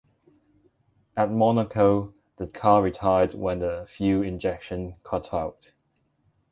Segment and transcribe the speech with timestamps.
[1.15, 5.73] At Monaco the car retired when the fuel injection cut out.